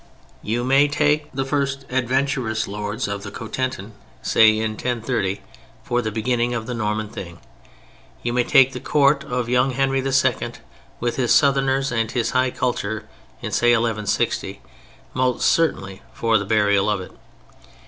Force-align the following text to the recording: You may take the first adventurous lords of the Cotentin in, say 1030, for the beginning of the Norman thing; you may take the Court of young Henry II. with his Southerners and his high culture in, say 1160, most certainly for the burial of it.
You 0.41 0.63
may 0.63 0.87
take 0.87 1.31
the 1.31 1.45
first 1.45 1.85
adventurous 1.91 2.67
lords 2.67 3.07
of 3.07 3.21
the 3.21 3.29
Cotentin 3.29 3.85
in, 3.85 3.91
say 4.23 4.59
1030, 4.59 5.41
for 5.83 6.01
the 6.01 6.09
beginning 6.09 6.55
of 6.55 6.65
the 6.65 6.73
Norman 6.73 7.07
thing; 7.07 7.37
you 8.23 8.33
may 8.33 8.43
take 8.43 8.73
the 8.73 8.79
Court 8.79 9.23
of 9.23 9.47
young 9.47 9.69
Henry 9.69 9.99
II. 9.99 10.53
with 10.99 11.17
his 11.17 11.35
Southerners 11.35 11.91
and 11.91 12.09
his 12.09 12.31
high 12.31 12.49
culture 12.49 13.07
in, 13.43 13.51
say 13.51 13.73
1160, 13.73 14.59
most 15.13 15.45
certainly 15.45 16.01
for 16.13 16.39
the 16.39 16.45
burial 16.45 16.89
of 16.89 16.99
it. 16.99 17.11